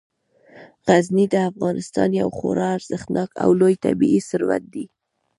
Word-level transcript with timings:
غزني 0.87 1.25
د 1.33 1.35
افغانستان 1.49 2.09
یو 2.21 2.29
خورا 2.37 2.67
ارزښتناک 2.77 3.29
او 3.43 3.49
لوی 3.59 3.75
طبعي 3.85 4.19
ثروت 4.29 4.63
دی. 4.73 4.85